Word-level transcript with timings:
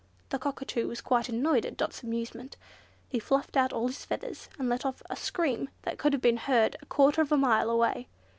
The 0.29 0.39
Cockatoo 0.39 0.87
was 0.87 0.99
quite 0.99 1.29
annoyed 1.29 1.63
at 1.63 1.77
Dot's 1.77 2.01
amusement. 2.01 2.57
He 3.07 3.19
fluffed 3.19 3.55
out 3.55 3.71
all 3.71 3.85
his 3.85 4.03
feathers, 4.03 4.49
and 4.57 4.67
let 4.67 4.83
off 4.83 5.03
a 5.11 5.15
scream 5.15 5.69
that 5.83 5.99
could 5.99 6.11
have 6.13 6.23
been 6.23 6.37
heard 6.37 6.75
a 6.81 6.87
quarter 6.87 7.21
of 7.21 7.31
a 7.31 7.37
mile 7.37 7.69
away. 7.69 8.07